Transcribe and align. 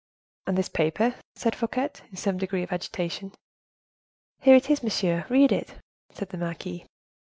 "And 0.47 0.57
this 0.57 0.67
paper?" 0.67 1.13
said 1.35 1.55
Fouquet, 1.55 1.91
in 2.09 2.17
some 2.17 2.39
degree 2.39 2.63
of 2.63 2.71
agitation. 2.73 3.33
"Here 4.39 4.55
it 4.55 4.67
is, 4.67 4.81
monsieur—read 4.81 5.51
it," 5.51 5.75
said 6.11 6.29
the 6.29 6.39
marquise. 6.39 6.87